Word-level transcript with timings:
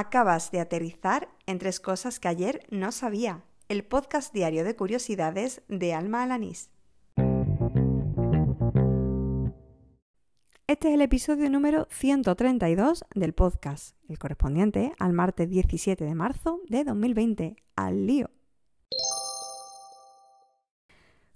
Acabas 0.00 0.52
de 0.52 0.60
aterrizar 0.60 1.28
en 1.46 1.58
tres 1.58 1.80
cosas 1.80 2.20
que 2.20 2.28
ayer 2.28 2.64
no 2.70 2.92
sabía. 2.92 3.42
El 3.68 3.82
podcast 3.82 4.32
diario 4.32 4.62
de 4.62 4.76
curiosidades 4.76 5.62
de 5.66 5.92
Alma 5.92 6.22
Alanís. 6.22 6.70
Este 10.68 10.86
es 10.86 10.94
el 10.94 11.00
episodio 11.00 11.50
número 11.50 11.88
132 11.90 13.06
del 13.16 13.32
podcast, 13.32 13.96
el 14.08 14.20
correspondiente 14.20 14.92
al 15.00 15.14
martes 15.14 15.50
17 15.50 16.04
de 16.04 16.14
marzo 16.14 16.60
de 16.68 16.84
2020. 16.84 17.56
Al 17.74 18.06
lío. 18.06 18.30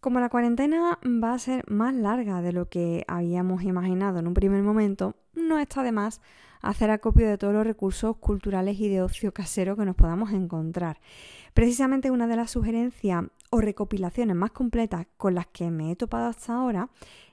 Como 0.00 0.18
la 0.18 0.30
cuarentena 0.30 0.98
va 1.04 1.32
a 1.32 1.38
ser 1.38 1.64
más 1.70 1.94
larga 1.94 2.42
de 2.42 2.52
lo 2.52 2.68
que 2.68 3.04
habíamos 3.06 3.62
imaginado 3.62 4.18
en 4.18 4.26
un 4.26 4.34
primer 4.34 4.62
momento, 4.62 5.14
no 5.38 5.58
está 5.58 5.82
de 5.82 5.92
más 5.92 6.20
hacer 6.60 6.90
acopio 6.90 7.28
de 7.28 7.38
todos 7.38 7.54
los 7.54 7.66
recursos 7.66 8.16
culturales 8.16 8.78
y 8.80 8.88
de 8.88 9.02
ocio 9.02 9.32
casero 9.32 9.76
que 9.76 9.84
nos 9.84 9.96
podamos 9.96 10.32
encontrar. 10.32 11.00
Precisamente 11.54 12.10
una 12.10 12.26
de 12.26 12.36
las 12.36 12.50
sugerencias 12.50 13.24
o 13.50 13.60
recopilaciones 13.60 14.36
más 14.36 14.50
completas 14.50 15.06
con 15.16 15.34
las 15.34 15.46
que 15.46 15.70
me 15.70 15.92
he 15.92 15.96
topado 15.96 16.26
hasta 16.26 16.54
ahora, 16.54 16.90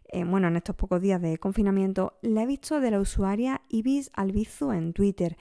eh, 0.10 0.24
bueno, 0.24 0.48
en 0.48 0.56
estos 0.56 0.76
pocos 0.76 1.02
días 1.02 1.22
de 1.22 1.38
confinamiento, 1.38 2.14
la 2.22 2.44
he 2.44 2.46
visto 2.46 2.80
de 2.80 2.92
la 2.92 3.00
usuaria 3.00 3.62
Ibis 3.70 4.12
Albizu 4.14 4.72
en 4.72 4.94
Twitter. 4.94 5.38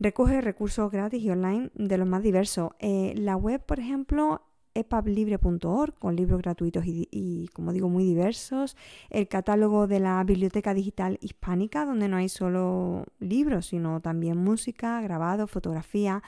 Recoge 0.00 0.40
recursos 0.40 0.90
gratis 0.90 1.22
y 1.22 1.30
online 1.30 1.70
de 1.74 1.98
los 1.98 2.08
más 2.08 2.22
diversos. 2.22 2.70
Eh, 2.78 3.14
la 3.16 3.36
web, 3.36 3.64
por 3.64 3.80
ejemplo, 3.80 4.42
epablibre.org 4.78 5.94
con 5.98 6.16
libros 6.16 6.40
gratuitos 6.40 6.84
y, 6.86 7.48
como 7.52 7.72
digo, 7.72 7.88
muy 7.88 8.04
diversos. 8.04 8.76
El 9.10 9.28
catálogo 9.28 9.86
de 9.86 10.00
la 10.00 10.22
Biblioteca 10.24 10.74
Digital 10.74 11.18
Hispánica, 11.20 11.84
donde 11.84 12.08
no 12.08 12.16
hay 12.16 12.28
solo 12.28 13.04
libros, 13.18 13.66
sino 13.66 14.00
también 14.00 14.38
música, 14.38 15.00
grabado, 15.00 15.46
fotografía. 15.46 16.22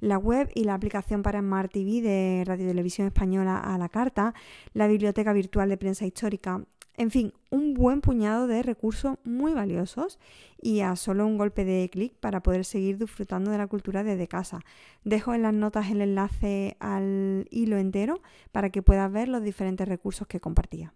La 0.00 0.18
web 0.18 0.50
y 0.54 0.64
la 0.64 0.74
aplicación 0.74 1.22
para 1.22 1.40
Smart 1.40 1.72
TV 1.72 2.02
de 2.02 2.44
Radio 2.46 2.66
Televisión 2.66 3.06
Española 3.06 3.58
a 3.58 3.78
la 3.78 3.88
carta. 3.88 4.34
La 4.72 4.86
Biblioteca 4.86 5.32
Virtual 5.32 5.68
de 5.68 5.76
Prensa 5.76 6.06
Histórica 6.06 6.64
en 6.96 7.10
fin, 7.10 7.32
un 7.50 7.74
buen 7.74 8.00
puñado 8.00 8.46
de 8.46 8.62
recursos 8.62 9.16
muy 9.24 9.52
valiosos 9.52 10.18
y 10.60 10.80
a 10.80 10.94
solo 10.96 11.26
un 11.26 11.36
golpe 11.36 11.64
de 11.64 11.88
clic 11.90 12.14
para 12.14 12.42
poder 12.42 12.64
seguir 12.64 12.98
disfrutando 12.98 13.50
de 13.50 13.58
la 13.58 13.66
cultura 13.66 14.04
desde 14.04 14.28
casa. 14.28 14.60
Dejo 15.02 15.34
en 15.34 15.42
las 15.42 15.54
notas 15.54 15.90
el 15.90 16.00
enlace 16.00 16.76
al 16.78 17.48
hilo 17.50 17.78
entero 17.78 18.22
para 18.52 18.70
que 18.70 18.82
puedas 18.82 19.10
ver 19.10 19.28
los 19.28 19.42
diferentes 19.42 19.88
recursos 19.88 20.28
que 20.28 20.40
compartía. 20.40 20.94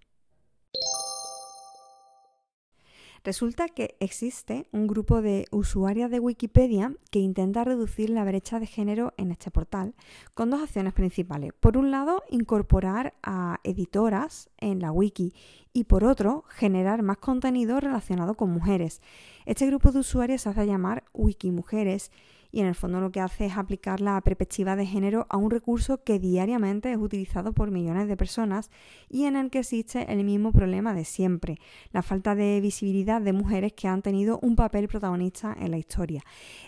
Resulta 3.28 3.68
que 3.68 3.94
existe 4.00 4.66
un 4.72 4.86
grupo 4.86 5.20
de 5.20 5.44
usuarias 5.50 6.10
de 6.10 6.18
Wikipedia 6.18 6.94
que 7.10 7.18
intenta 7.18 7.62
reducir 7.62 8.08
la 8.08 8.24
brecha 8.24 8.58
de 8.58 8.66
género 8.66 9.12
en 9.18 9.30
este 9.32 9.50
portal 9.50 9.94
con 10.32 10.48
dos 10.48 10.62
acciones 10.62 10.94
principales. 10.94 11.52
Por 11.60 11.76
un 11.76 11.90
lado, 11.90 12.22
incorporar 12.30 13.12
a 13.22 13.60
editoras 13.64 14.48
en 14.56 14.80
la 14.80 14.92
wiki 14.92 15.34
y 15.74 15.84
por 15.84 16.04
otro, 16.04 16.44
generar 16.48 17.02
más 17.02 17.18
contenido 17.18 17.78
relacionado 17.80 18.34
con 18.34 18.48
mujeres. 18.48 19.02
Este 19.44 19.66
grupo 19.66 19.92
de 19.92 19.98
usuarios 19.98 20.40
se 20.40 20.48
hace 20.48 20.66
llamar 20.66 21.04
Wikimujeres 21.12 22.10
y 22.50 22.60
en 22.60 22.66
el 22.66 22.74
fondo 22.74 23.00
lo 23.00 23.10
que 23.10 23.20
hace 23.20 23.46
es 23.46 23.56
aplicar 23.56 24.00
la 24.00 24.20
perspectiva 24.20 24.76
de 24.76 24.86
género 24.86 25.26
a 25.28 25.36
un 25.36 25.50
recurso 25.50 26.02
que 26.02 26.18
diariamente 26.18 26.92
es 26.92 26.98
utilizado 26.98 27.52
por 27.52 27.70
millones 27.70 28.08
de 28.08 28.16
personas 28.16 28.70
y 29.08 29.24
en 29.24 29.36
el 29.36 29.50
que 29.50 29.60
existe 29.60 30.10
el 30.12 30.24
mismo 30.24 30.52
problema 30.52 30.94
de 30.94 31.04
siempre, 31.04 31.58
la 31.92 32.02
falta 32.02 32.34
de 32.34 32.60
visibilidad 32.60 33.20
de 33.20 33.32
mujeres 33.32 33.72
que 33.72 33.88
han 33.88 34.02
tenido 34.02 34.38
un 34.42 34.56
papel 34.56 34.88
protagonista 34.88 35.54
en 35.58 35.70
la 35.70 35.78
historia. 35.78 36.22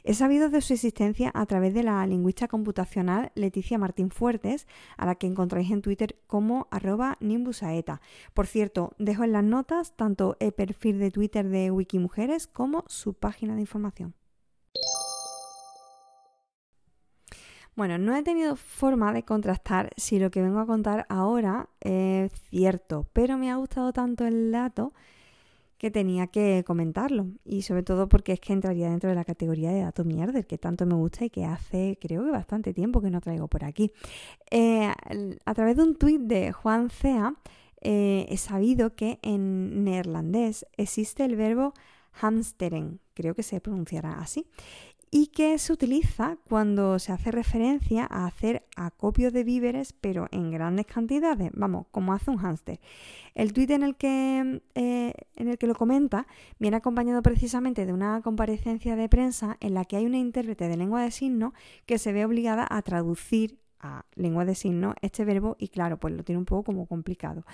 He 0.05 0.15
sabido 0.15 0.51
de 0.51 0.61
su 0.61 0.75
existencia 0.75 1.31
a 1.35 1.47
través 1.47 1.75
de 1.75 1.83
la 1.83 2.07
lingüista 2.07 2.49
computacional 2.49 3.33
Leticia 3.35 3.79
Martín 3.79 4.11
Fuertes, 4.11 4.67
a 4.97 5.07
la 5.07 5.15
que 5.15 5.27
encontráis 5.27 5.71
en 5.71 5.83
Twitter 5.83 6.17
como 6.27 6.69
arroba 6.71 7.17
nimbusaeta. 7.21 8.01
Por 8.35 8.47
cierto, 8.47 8.95
dejo 8.99 9.25
en 9.25 9.33
las 9.33 9.45
notas 9.45 9.97
tanto 9.97 10.37
el 10.41 10.53
perfil 10.53 10.99
de 10.99 11.11
Twitter 11.11 11.49
de 11.49 11.71
Wikimujeres 11.71 12.47
como 12.47 12.85
su 12.89 13.15
página 13.15 13.55
de 13.55 13.63
información. 13.63 14.20
Bueno, 17.81 17.97
no 17.97 18.15
he 18.15 18.23
tenido 18.23 18.57
forma 18.57 19.11
de 19.15 19.23
contrastar 19.23 19.89
si 19.97 20.19
lo 20.19 20.31
que 20.31 20.43
vengo 20.43 20.59
a 20.59 20.67
contar 20.67 21.07
ahora 21.09 21.71
es 21.81 22.31
cierto, 22.51 23.07
pero 23.15 23.39
me 23.39 23.51
ha 23.51 23.57
gustado 23.57 23.95
tanto 23.95 24.27
el 24.27 24.53
dato 24.53 24.93
que 25.79 25.91
tenía 25.91 26.27
que 26.27 26.63
comentarlo. 26.67 27.29
Y 27.43 27.63
sobre 27.63 27.83
todo 27.83 28.07
porque 28.07 28.35
es 28.35 28.41
que 28.41 28.53
entraría 28.53 28.91
dentro 28.91 29.09
de 29.09 29.17
la 29.17 29.25
categoría 29.25 29.73
de 29.73 29.81
dato 29.81 30.05
mierder, 30.05 30.47
que 30.47 30.59
tanto 30.59 30.85
me 30.85 30.93
gusta 30.93 31.25
y 31.25 31.31
que 31.31 31.47
hace 31.47 31.97
creo 31.99 32.23
que 32.23 32.31
bastante 32.31 32.75
tiempo 32.75 33.01
que 33.01 33.09
no 33.09 33.23
traigo 33.23 33.49
por 33.49 33.65
aquí. 33.65 33.91
Eh, 34.51 34.93
a 35.47 35.55
través 35.55 35.79
de 35.79 35.83
un 35.83 35.97
tuit 35.97 36.21
de 36.21 36.53
Juan 36.53 36.91
Cea 36.91 37.35
eh, 37.81 38.27
he 38.29 38.37
sabido 38.37 38.95
que 38.95 39.21
en 39.23 39.85
neerlandés 39.85 40.67
existe 40.77 41.25
el 41.25 41.35
verbo 41.35 41.73
hamsteren, 42.21 43.01
creo 43.15 43.35
que 43.35 43.43
se 43.43 43.59
pronunciará 43.61 44.19
así, 44.19 44.47
y 45.11 45.29
que 45.29 45.59
se 45.59 45.73
utiliza 45.73 46.39
cuando 46.49 46.99
se 47.01 47.13
hace 47.13 47.33
referencia 47.33 48.07
a 48.09 48.27
hacer 48.27 48.67
acopio 48.77 49.33
de 49.33 49.43
víveres 49.43 49.93
pero 49.93 50.29
en 50.31 50.51
grandes 50.51 50.87
cantidades, 50.87 51.51
vamos, 51.55 51.87
como 51.91 52.13
hace 52.13 52.31
un 52.31 52.39
hámster. 52.39 52.81
El 53.35 53.53
tuit 53.53 53.71
en, 53.71 53.83
el 53.83 53.97
que, 53.97 54.63
eh, 54.75 55.15
en 55.37 55.49
el 55.49 55.59
que 55.59 55.67
lo 55.67 55.75
comenta 55.75 56.27
viene 56.59 56.77
acompañado 56.77 57.23
precisamente 57.23 57.87
de 57.87 57.93
una 57.93 58.21
comparecencia 58.23 58.95
de 58.95 59.09
prensa 59.09 59.57
en 59.61 59.75
la 59.75 59.85
que 59.85 59.97
hay 59.97 60.07
una 60.07 60.19
intérprete 60.19 60.69
de 60.69 60.77
lengua 60.77 61.03
de 61.03 61.11
signos 61.11 61.53
que 61.87 61.99
se 61.99 62.13
ve 62.13 62.25
obligada 62.25 62.67
a 62.69 62.83
traducir 62.83 63.59
a 63.81 64.05
lengua 64.15 64.45
de 64.45 64.55
signos 64.55 64.95
este 65.03 65.25
verbo 65.25 65.57
y 65.59 65.69
claro, 65.69 65.99
pues 65.99 66.15
lo 66.15 66.23
tiene 66.25 66.39
un 66.39 66.45
poco 66.45 66.65
como 66.65 66.87
complicado. 66.87 67.45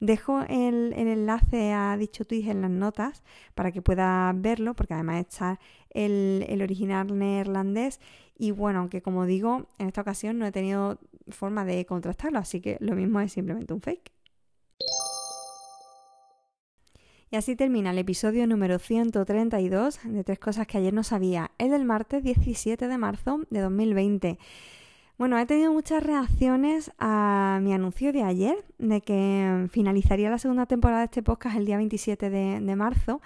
Dejo 0.00 0.42
el, 0.48 0.92
enlace 0.94 1.72
a 1.72 1.96
dicho 1.96 2.24
tweet 2.24 2.50
en 2.50 2.62
las 2.62 2.70
notas 2.70 3.22
para 3.54 3.72
que 3.72 3.82
puedas 3.82 4.34
verlo, 4.40 4.74
porque 4.74 4.94
además 4.94 5.20
está 5.20 5.60
el, 5.90 6.44
el 6.48 6.62
original 6.62 7.16
neerlandés 7.18 8.00
y 8.36 8.50
bueno, 8.50 8.80
aunque 8.80 9.02
como 9.02 9.26
digo, 9.26 9.66
en 9.78 9.86
esta 9.86 10.00
ocasión 10.00 10.38
no 10.38 10.46
he 10.46 10.52
tenido 10.52 10.98
forma 11.28 11.64
de 11.64 11.86
contrastarlo, 11.86 12.38
así 12.38 12.60
que 12.60 12.76
lo 12.80 12.94
mismo 12.94 13.20
es 13.20 13.32
simplemente 13.32 13.72
un 13.72 13.80
fake. 13.80 14.12
Y 17.30 17.36
así 17.36 17.56
termina 17.56 17.90
el 17.90 17.98
episodio 17.98 18.46
número 18.46 18.78
132 18.78 20.00
de 20.04 20.22
Tres 20.22 20.38
Cosas 20.38 20.68
que 20.68 20.78
ayer 20.78 20.94
no 20.94 21.02
sabía, 21.02 21.50
el 21.58 21.70
del 21.70 21.84
martes 21.84 22.22
17 22.22 22.86
de 22.86 22.98
marzo 22.98 23.40
de 23.50 23.60
2020. 23.60 24.38
Bueno, 25.16 25.38
he 25.38 25.46
tenido 25.46 25.72
muchas 25.72 26.02
reacciones 26.02 26.90
a 26.98 27.60
mi 27.62 27.72
anuncio 27.72 28.12
de 28.12 28.24
ayer 28.24 28.64
de 28.78 29.00
que 29.00 29.68
finalizaría 29.70 30.28
la 30.28 30.38
segunda 30.38 30.66
temporada 30.66 31.00
de 31.00 31.04
este 31.04 31.22
podcast 31.22 31.56
el 31.56 31.66
día 31.66 31.76
27 31.76 32.30
de, 32.30 32.76
marzo. 32.76 33.22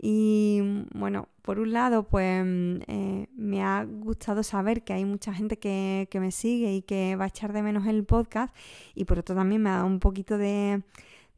Y 0.00 0.62
bueno, 0.94 1.28
por 1.42 1.58
un 1.58 1.74
lado, 1.74 2.04
pues 2.04 2.42
eh, 2.46 3.26
me 3.36 3.62
ha 3.62 3.84
gustado 3.84 4.42
saber 4.42 4.82
que 4.82 4.94
hay 4.94 5.04
mucha 5.04 5.34
gente 5.34 5.58
que, 5.58 6.08
me 6.14 6.32
sigue 6.32 6.74
y 6.74 6.80
que 6.80 7.16
va 7.16 7.24
a 7.24 7.28
echar 7.28 7.52
de 7.52 7.62
menos 7.62 7.86
el 7.86 8.04
podcast. 8.04 8.54
Y 8.94 9.04
por 9.04 9.18
otro 9.18 9.34
también 9.34 9.62
me 9.62 9.68
ha 9.68 9.74
dado 9.74 9.86
un 9.86 10.00
poquito 10.00 10.38
de, 10.38 10.82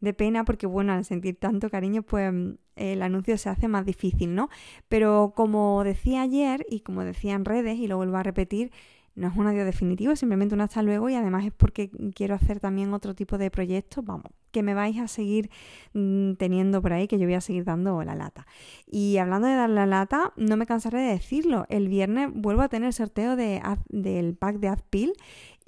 de 0.01 0.15
pena 0.15 0.45
porque, 0.45 0.69
bueno, 0.69 0.93
al 0.93 1.05
sentir 1.07 1.41
tanto 1.41 1.71
cariño, 1.71 2.03
pues 2.03 2.33
el 2.77 3.03
anuncio 3.03 3.37
se 3.37 3.49
hace 3.49 3.67
más 3.67 3.85
difícil, 3.85 4.37
¿no? 4.37 4.49
Pero 4.89 5.33
como 5.35 5.83
decía 5.83 6.23
ayer 6.23 6.65
y 6.71 6.81
como 6.81 7.03
decía 7.03 7.35
en 7.35 7.45
redes, 7.45 7.79
y 7.79 7.89
lo 7.89 7.97
vuelvo 7.97 8.17
a 8.17 8.23
repetir, 8.23 8.71
no 9.19 9.29
es 9.29 9.37
un 9.37 9.47
adiós 9.47 9.67
definitivo, 9.67 10.15
simplemente 10.17 10.55
un 10.55 10.61
hasta 10.61 10.83
luego 10.83 11.09
y 11.09 11.15
además 11.15 11.45
es 11.45 11.53
porque 11.53 11.91
quiero 12.15 12.35
hacer 12.35 12.61
también 12.61 12.95
otro 12.95 13.15
tipo 13.15 13.37
de 13.37 13.51
proyectos, 13.51 14.05
vamos, 14.05 14.33
que 14.53 14.63
me 14.63 14.75
vais 14.75 14.99
a 14.99 15.09
seguir 15.09 15.51
mm, 15.93 16.35
teniendo 16.35 16.81
por 16.81 16.93
ahí, 16.93 17.09
que 17.09 17.19
yo 17.19 17.27
voy 17.27 17.35
a 17.35 17.41
seguir 17.41 17.65
dando 17.65 18.03
la 18.05 18.15
lata. 18.15 18.47
Y 18.87 19.19
hablando 19.19 19.49
de 19.49 19.55
dar 19.55 19.71
la 19.71 19.87
lata, 19.87 20.33
no 20.37 20.57
me 20.57 20.67
cansaré 20.67 21.01
de 21.01 21.11
decirlo, 21.11 21.67
el 21.69 21.89
viernes 21.89 22.31
vuelvo 22.33 22.63
a 22.63 22.69
tener 22.69 22.93
sorteo 22.93 23.37
de, 23.37 23.61
del 23.89 24.35
pack 24.35 24.59
de 24.59 24.69
Azpil 24.69 25.13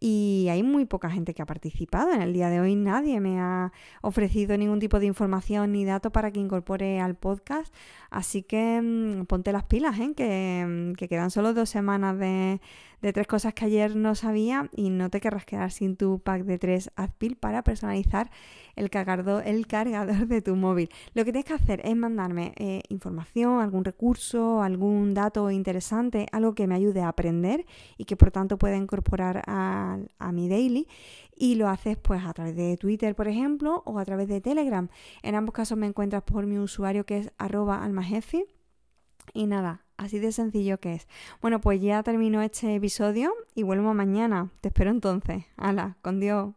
y 0.03 0.47
hay 0.51 0.63
muy 0.63 0.87
poca 0.87 1.11
gente 1.11 1.35
que 1.35 1.43
ha 1.43 1.47
participado. 1.47 2.13
En 2.13 2.23
el 2.23 2.33
día 2.33 2.49
de 2.49 2.59
hoy 2.59 2.75
nadie 2.75 3.21
me 3.21 3.39
ha 3.39 3.71
ofrecido 4.01 4.57
ningún 4.57 4.81
tipo 4.81 4.99
de 4.99 5.05
información 5.05 5.73
ni 5.73 5.85
dato 5.85 6.11
para 6.11 6.31
que 6.31 6.41
incorpore 6.41 7.01
al 7.01 7.17
podcast. 7.17 7.75
Así 8.11 8.43
que 8.43 8.81
mm, 8.81 9.27
ponte 9.27 9.53
las 9.53 9.65
pilas, 9.65 9.99
¿eh? 10.01 10.15
que, 10.17 10.95
que 10.97 11.07
quedan 11.07 11.31
solo 11.31 11.53
dos 11.53 11.69
semanas 11.69 12.19
de, 12.19 12.61
de, 13.01 13.13
tres 13.13 13.27
cosas 13.27 13.55
que 13.55 13.65
ayer 13.65 13.97
no 13.97 14.15
sabía 14.15 14.69
y 14.75 14.91
no 14.91 15.11
te 15.11 15.21
querrás 15.21 15.45
quedar 15.45 15.71
sin 15.71 15.97
tu 15.97 16.21
pack 16.21 16.45
de 16.45 16.59
tres 16.59 16.91
Adpil 16.97 17.37
para 17.37 17.63
personalizar 17.63 18.31
el 18.77 18.91
cargador, 18.91 19.47
el 19.47 19.67
cargador 19.67 20.27
de 20.27 20.43
tu 20.43 20.57
móvil. 20.57 20.91
Lo 21.15 21.25
que 21.25 21.33
tienes 21.33 21.47
que 21.47 21.55
hacer 21.55 21.81
es 21.85 21.97
mandarme 21.97 22.53
eh, 22.57 22.83
información, 22.89 23.61
algún 23.61 23.85
recurso, 23.85 24.63
algún 24.63 25.15
dato 25.15 25.51
interesante, 25.51 26.27
algo 26.33 26.55
que 26.55 26.67
me 26.67 26.75
ayude 26.75 27.01
a 27.01 27.09
aprender 27.09 27.67
y 27.97 28.05
que 28.05 28.17
por 28.17 28.31
tanto 28.31 28.59
pueda 28.59 28.77
incorporar 28.77 29.43
a 29.47 29.71
a, 30.19 30.33
mi 30.33 30.49
daily 30.49 30.87
y 31.37 31.55
lo 31.55 31.69
haces 31.69 31.97
pues 31.97 32.25
a 32.25 32.33
través 32.33 32.57
de 32.57 32.77
Twitter, 32.77 33.15
por 33.15 33.29
ejemplo, 33.29 33.83
o 33.87 33.99
a 33.99 34.05
través 34.05 34.29
de 34.29 34.41
Telegram. 34.41 34.89
En 35.23 35.35
ambos 35.35 35.55
casos 35.55 35.79
me 35.79 35.87
encuentras 35.87 36.23
por 36.23 36.47
mi 36.47 36.59
usuario 36.59 37.05
que 37.05 37.19
es 37.19 37.33
arroba 37.39 37.83
almajefi. 37.83 38.45
Y 39.33 39.47
nada, 39.47 39.85
Así 40.01 40.19
de 40.19 40.33
sencillo 40.33 40.81
que 40.81 40.95
es. 40.95 41.09
Bueno, 41.43 41.61
pues 41.61 41.79
ya 41.83 42.03
terminó 42.03 42.41
este 42.41 42.75
episodio 42.75 43.35
y 43.55 43.65
vuelvo 43.65 43.93
mañana. 43.93 44.51
Te 44.63 44.69
espero 44.69 44.91
entonces. 44.91 45.45
Hala, 45.59 45.99
con 46.01 46.21
Dios. 46.21 46.55